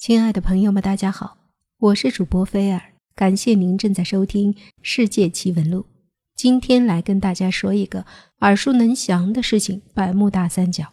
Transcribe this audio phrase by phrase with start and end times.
[0.00, 1.36] 亲爱的朋友们，大家好，
[1.78, 2.80] 我是主播菲尔，
[3.14, 5.80] 感谢您正在收听《世界奇闻录》。
[6.34, 8.06] 今天来跟大家说一个
[8.38, 10.86] 耳熟能详的事情——百慕大三角。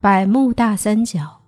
[0.00, 1.42] 百慕大三角，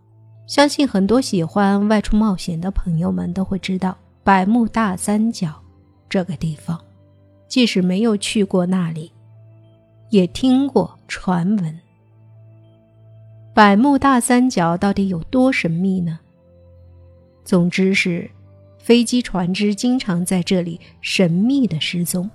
[0.46, 5.61] 相信很多喜欢外出冒险的朋友们都会知道百慕大三角
[6.09, 6.80] 这个地方。
[7.48, 9.11] 即使没有去过那里，
[10.11, 11.80] 也听过传闻。
[13.57, 16.20] 百慕大三角到底有多神秘呢？
[17.43, 18.31] 总之是，
[18.76, 22.29] 飞机、船只经常在这里神秘的失踪。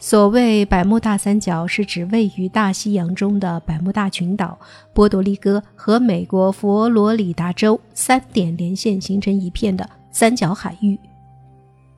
[0.00, 4.58] 所谓百慕大三角，是指位于大西洋中的百慕大群岛、
[4.92, 10.98] 波多黎各和美国佛罗里达州三点连线形成一片的三角海域。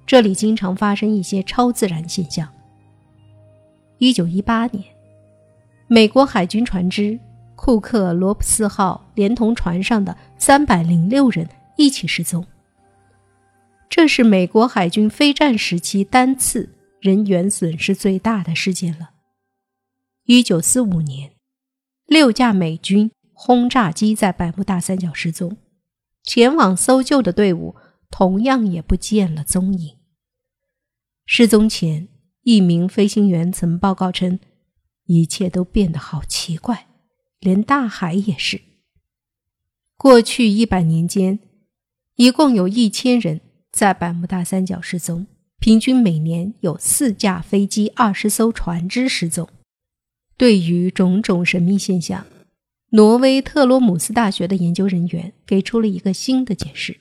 [0.04, 2.46] 这里经常发生一些超自然现象。
[3.96, 4.84] 一九一八年，
[5.86, 7.18] 美国海军船只。
[7.58, 12.46] 库克罗普斯号连同船上的三百零六人一起失踪。
[13.90, 19.10] 这是美国海军非战时期单次人员损失最大的事件了。
[20.24, 21.32] 一九四五年，
[22.06, 25.56] 六架美军轰炸机在百慕大三角失踪，
[26.22, 27.74] 前往搜救的队伍
[28.08, 29.96] 同样也不见了踪影。
[31.26, 32.06] 失踪前，
[32.42, 34.38] 一名飞行员曾报告称
[35.06, 36.86] ：“一切都变得好奇怪。”
[37.40, 38.60] 连大海也是。
[39.96, 41.38] 过去一百年间，
[42.16, 43.40] 一共有一千人
[43.72, 45.26] 在百慕大三角失踪，
[45.58, 49.48] 平均每年有四架飞机、二十艘船只失踪。
[50.36, 52.26] 对于种种神秘现象，
[52.90, 56.98] 挪威特罗姆斯大学的研究人员给出了一个新的解释。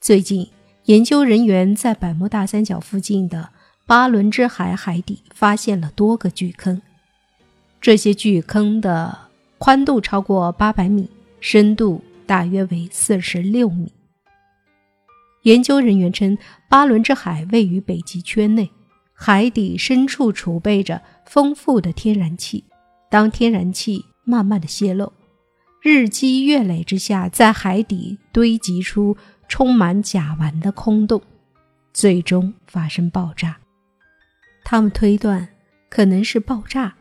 [0.00, 0.48] 最近，
[0.86, 3.50] 研究人员在百慕大三角附近的
[3.86, 6.80] 巴伦支海海底发现了多个巨坑。
[7.84, 9.14] 这些巨坑的
[9.58, 11.06] 宽度超过八百米，
[11.38, 13.92] 深度大约为四十六米。
[15.42, 16.38] 研究人员称，
[16.70, 18.70] 巴伦支海位于北极圈内，
[19.12, 22.64] 海底深处储备着丰富的天然气。
[23.10, 25.12] 当天然气慢慢的泄漏，
[25.82, 29.14] 日积月累之下，在海底堆积出
[29.46, 31.20] 充满甲烷的空洞，
[31.92, 33.58] 最终发生爆炸。
[34.64, 35.46] 他们推断，
[35.90, 36.94] 可能是爆炸。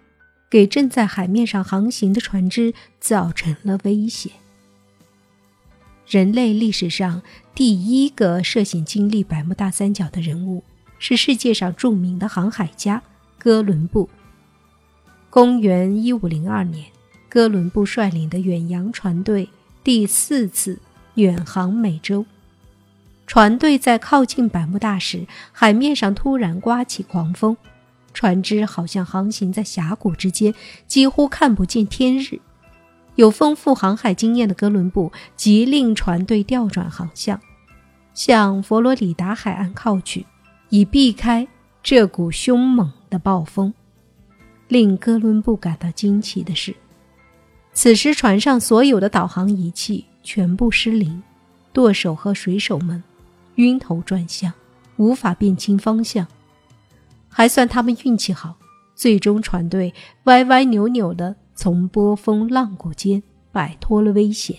[0.54, 4.34] 给正在海面上航行的船只造成了危险。
[6.08, 7.24] 人类历史上
[7.56, 10.64] 第一个涉险经历百慕大三角的人物
[11.00, 13.02] 是世界上著名的航海家
[13.40, 14.08] 哥伦布。
[15.32, 16.86] 公元一五零二年，
[17.28, 19.50] 哥伦布率领的远洋船队
[19.84, 20.78] 第四次
[21.16, 22.24] 远航美洲。
[23.26, 27.58] 船队在靠近百慕大时，海面上突然刮起狂风。
[28.14, 30.54] 船只好像航行在峡谷之间，
[30.88, 32.40] 几乎看不见天日。
[33.16, 37.40] 有丰富航海经验的哥伦布急令船队调转航向，
[38.14, 40.26] 向佛罗里达海岸靠去，
[40.70, 41.48] 以避开
[41.82, 43.74] 这股凶猛的暴风。
[44.68, 46.76] 令哥伦布感到惊奇的是，
[47.74, 51.22] 此时船上所有的导航仪器全部失灵，
[51.72, 53.04] 舵手和水手们
[53.56, 54.52] 晕头转向，
[54.98, 56.26] 无法辨清方向。
[57.34, 58.58] 还算他们运气好，
[58.96, 59.94] 最终船队
[60.26, 63.22] 歪歪扭扭地从波峰浪谷间
[63.52, 64.56] 摆脱了危险。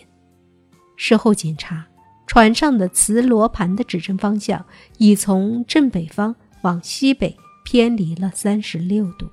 [0.96, 1.86] 事后检查，
[2.26, 4.64] 船上的磁罗盘的指针方向
[4.98, 9.28] 已从正北方往西北偏离了三十六度。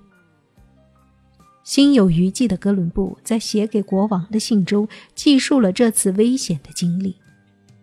[1.63, 7.16] 心有余悸的哥伦布在写给国王的信中记述了这次危险的经历。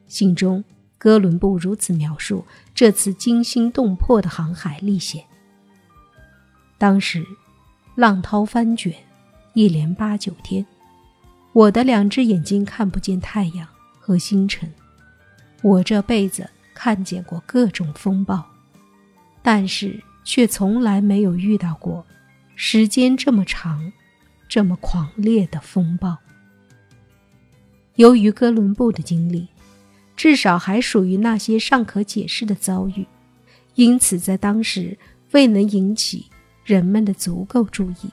[0.06, 0.62] 信中，
[0.98, 2.44] 哥伦布如此描述
[2.75, 5.25] 这次惊心动魄的航海历险。
[6.78, 7.27] 当时，
[7.97, 8.94] 浪涛翻卷，
[9.53, 10.65] 一连八九天，
[11.53, 13.66] 我的两只眼睛看不见太阳
[13.99, 14.72] 和星辰。
[15.61, 18.47] 我这辈子看见过各种风暴，
[19.43, 22.06] 但是却从来没有遇到过
[22.55, 23.93] 时间这么长、
[24.49, 26.17] 这么狂烈的风暴。
[27.97, 29.49] 由于哥伦布的经历，
[30.17, 33.05] 至少还属于那些尚可解释的遭遇，
[33.75, 34.97] 因此在当时
[35.32, 36.26] 未能引起。
[36.69, 38.11] 人们的足够注意。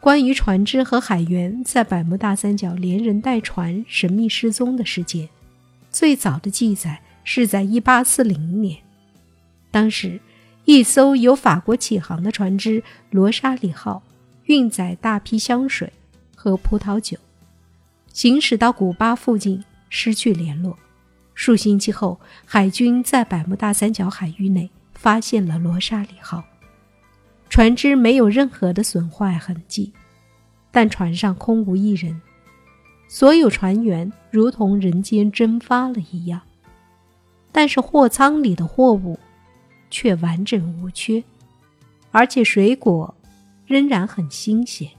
[0.00, 5.28] 关于船只和海员在百慕大三角连人带船神秘失踪的事件，
[5.92, 8.78] 最早的记载是在1840年。
[9.70, 10.20] 当时，
[10.64, 14.02] 一艘由法国起航的船只“罗莎里号”
[14.46, 15.92] 运载大批香水
[16.34, 17.16] 和葡萄酒，
[18.12, 20.76] 行驶到古巴附近失去联络。
[21.34, 26.42] 数星期后，海军在百慕大三角海域内发现了“罗莎里号”。
[27.56, 29.90] 船只没有任何的损坏痕迹，
[30.70, 32.20] 但船上空无一人。
[33.08, 36.38] 所有船员如同人间蒸发了一样。
[37.52, 39.18] 但是货舱里的货物
[39.90, 41.24] 却完整无缺，
[42.10, 43.14] 而且水果
[43.64, 44.90] 仍然很新鲜。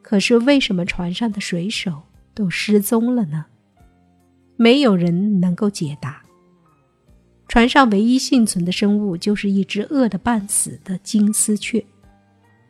[0.00, 2.02] 可是为什么船上的水手
[2.34, 3.46] 都失踪了呢？
[4.54, 6.21] 没有人能够解答。
[7.52, 11.84] 船上唯一幸存的生物就是一只饿得半死的金丝雀。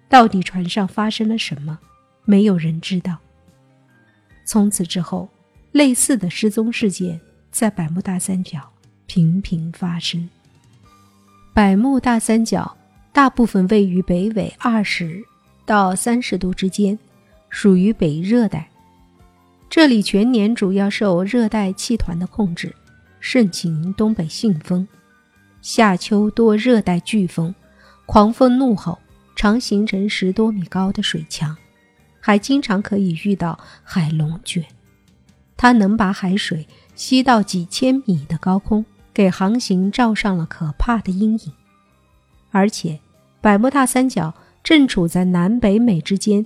[0.08, 1.78] 到底船上发生了什么？
[2.24, 3.16] 没有人知道。
[4.44, 5.28] 从此之后，
[5.70, 7.20] 类似的失踪事件。
[7.52, 8.58] 在百慕大三角
[9.06, 10.28] 频频发生。
[11.54, 12.76] 百慕大三角
[13.12, 15.22] 大部分位于北纬二十
[15.64, 16.98] 到三十度之间，
[17.48, 18.68] 属于北热带。
[19.70, 22.74] 这里全年主要受热带气团的控制，
[23.22, 24.86] 盛行东北信风，
[25.60, 27.54] 夏秋多热带飓风，
[28.04, 28.98] 狂风怒吼，
[29.36, 31.56] 常形成十多米高的水墙，
[32.18, 34.64] 还经常可以遇到海龙卷，
[35.56, 36.66] 它能把海水。
[36.94, 38.84] 吸到几千米的高空，
[39.14, 41.52] 给航行罩上了可怕的阴影。
[42.50, 43.00] 而且，
[43.40, 46.44] 百慕大三角正处在南北美之间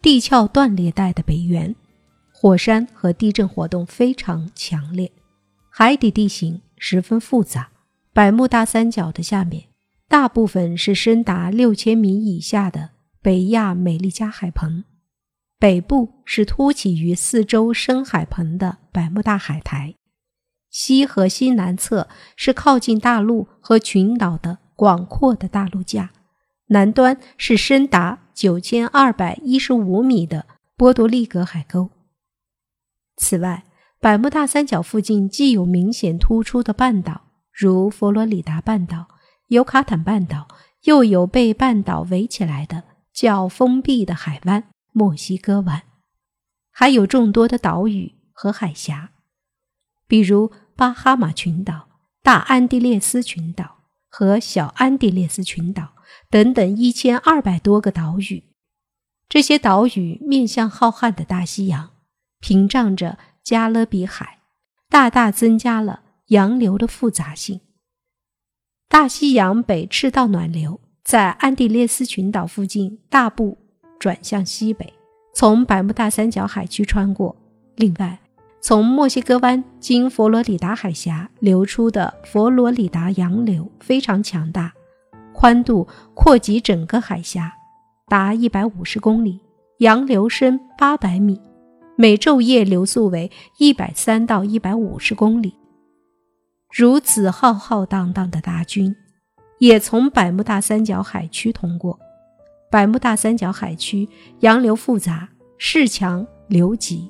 [0.00, 1.74] 地壳断裂带的北缘，
[2.32, 5.10] 火山和地震活动非常强烈，
[5.82, 7.70] 海底地形十分复杂。
[8.12, 9.68] 百慕大三角的下面
[10.08, 12.90] 大部分是深达六千米以下的
[13.22, 14.84] 北亚美利加海盆。
[15.58, 19.94] 北部是凸起于四周深海盆的百慕大海苔，
[20.68, 26.10] 西和西南侧是靠近大陆和群岛的广阔的大陆架，
[26.66, 30.44] 南端是深达九千二百一十五米的
[30.76, 31.88] 波多利格海沟。
[33.16, 33.64] 此外，
[34.00, 37.20] 百慕大三角附近既有明显突出的半岛，
[37.52, 39.08] 如佛罗里达半岛、
[39.48, 40.48] 尤卡坦半岛，
[40.84, 44.68] 又有被半岛围起来的较封闭的海湾。
[44.92, 45.82] 墨西哥湾，
[46.72, 49.10] 还有众多的岛屿和海峡，
[50.08, 51.90] 比如巴哈马群岛、
[52.22, 55.92] 大安地列斯群岛和小安地列斯群岛
[56.28, 58.44] 等等一千二百多个岛屿。
[59.28, 61.90] 这些岛屿面向浩瀚的大西洋，
[62.40, 64.38] 屏障着加勒比海，
[64.88, 67.60] 大大增加了洋流的复杂性。
[68.88, 73.58] 大西洋北赤道暖流在安第列斯群岛附近大部。
[73.98, 74.90] 转向西北，
[75.34, 77.36] 从百慕大三角海区穿过。
[77.76, 78.18] 另外，
[78.62, 84.72] 从墨西哥湾经佛罗里达海峡流出的佛罗里达洋流非常强大，
[85.34, 87.52] 宽度扩及整个海峡，
[88.08, 89.38] 达一百五十公里，
[89.80, 91.38] 洋流深八百米，
[92.00, 95.54] 每昼夜流速为一百三到一百五十公里。
[96.72, 98.96] 如此浩浩荡荡的大军，
[99.58, 102.00] 也从百慕大三角海区通过。
[102.70, 104.08] 百慕大三角海区
[104.38, 107.06] 洋流复杂，势强流急，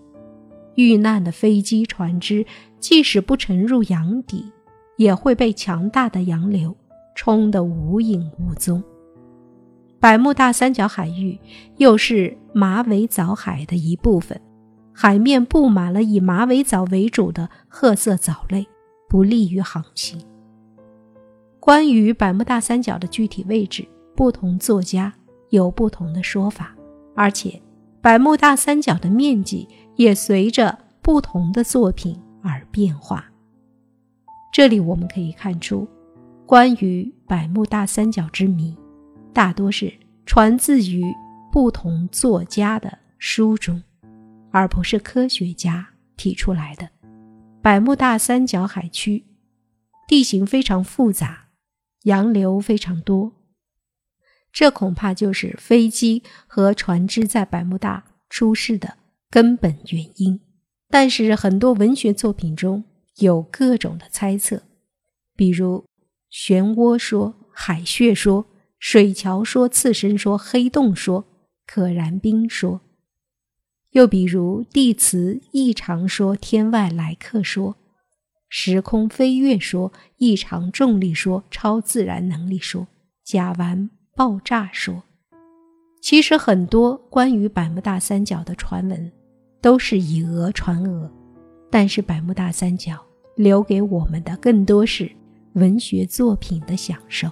[0.75, 2.45] 遇难的飞机、船只
[2.81, 4.51] 即使不沉入洋底，
[4.97, 6.77] 也会被强大的洋流
[7.15, 8.83] 冲得无影无踪。
[10.01, 11.39] 百慕大三角海域
[11.77, 14.41] 又是马尾藻海的一部分，
[14.93, 18.67] 海面布满了以马尾藻为主的褐色藻类，
[19.09, 20.21] 不利于航行。
[21.59, 25.13] 关于百慕大三角的具体位置，不同作家。
[25.51, 26.77] 有不同的说法，
[27.17, 27.61] 而且
[28.01, 29.67] 百慕大三角的面积
[29.97, 33.25] 也随着不同的作品而变化。
[34.53, 35.89] 这里我们可以看出，
[36.47, 38.77] 关于百慕大三角之谜，
[39.33, 39.93] 大多是
[40.25, 41.03] 传自于
[41.51, 43.83] 不同作家的书中，
[44.51, 46.89] 而不是科学家提出来的。
[47.63, 49.25] 百慕大三角海区
[50.09, 51.49] 地形非常复杂，
[52.05, 53.33] 洋流非常多。
[54.53, 58.97] 这恐怕就是飞机和船只在百慕大出事的
[59.31, 60.41] 根本原因。
[60.89, 62.83] 但是很多文学作品中
[63.19, 64.63] 有各种的猜测，
[65.37, 65.85] 比如
[66.33, 68.47] 漩涡说、海穴说、
[68.81, 71.25] 水桥说、刺身说、黑洞说、
[71.65, 72.81] 可燃冰说，
[73.93, 77.77] 又比如地磁异常说、天外来客说、
[78.49, 82.87] 时空飞跃说、异常重力说、超自然能力说、
[83.25, 83.89] 甲烷。
[84.17, 85.03] 爆炸说，
[86.03, 89.11] 其实很多关于百慕大三角的传闻
[89.63, 91.11] 都是以讹传讹，
[91.71, 93.03] 但是百慕大三角
[93.35, 95.11] 留给我们的更多是
[95.55, 97.31] 文学作品的享受。